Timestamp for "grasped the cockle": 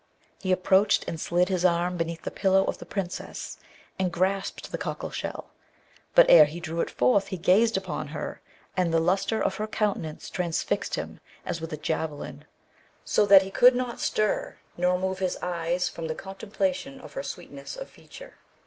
4.11-5.11